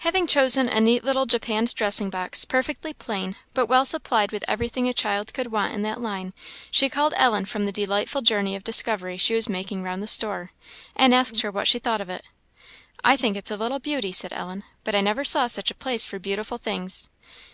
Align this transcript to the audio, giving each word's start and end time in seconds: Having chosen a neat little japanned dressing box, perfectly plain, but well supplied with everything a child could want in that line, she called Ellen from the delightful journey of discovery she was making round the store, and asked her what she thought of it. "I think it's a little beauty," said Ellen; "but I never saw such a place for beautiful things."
Having 0.00 0.26
chosen 0.26 0.68
a 0.68 0.78
neat 0.78 1.04
little 1.04 1.24
japanned 1.24 1.74
dressing 1.74 2.10
box, 2.10 2.44
perfectly 2.44 2.92
plain, 2.92 3.34
but 3.54 3.64
well 3.64 3.86
supplied 3.86 4.30
with 4.30 4.44
everything 4.46 4.86
a 4.86 4.92
child 4.92 5.32
could 5.32 5.46
want 5.50 5.72
in 5.72 5.80
that 5.80 6.02
line, 6.02 6.34
she 6.70 6.90
called 6.90 7.14
Ellen 7.16 7.46
from 7.46 7.64
the 7.64 7.72
delightful 7.72 8.20
journey 8.20 8.54
of 8.54 8.62
discovery 8.62 9.16
she 9.16 9.34
was 9.34 9.48
making 9.48 9.82
round 9.82 10.02
the 10.02 10.06
store, 10.06 10.50
and 10.94 11.14
asked 11.14 11.40
her 11.40 11.50
what 11.50 11.66
she 11.66 11.78
thought 11.78 12.02
of 12.02 12.10
it. 12.10 12.24
"I 13.02 13.16
think 13.16 13.38
it's 13.38 13.50
a 13.50 13.56
little 13.56 13.78
beauty," 13.78 14.12
said 14.12 14.34
Ellen; 14.34 14.64
"but 14.84 14.94
I 14.94 15.00
never 15.00 15.24
saw 15.24 15.46
such 15.46 15.70
a 15.70 15.74
place 15.74 16.04
for 16.04 16.18
beautiful 16.18 16.58
things." 16.58 17.08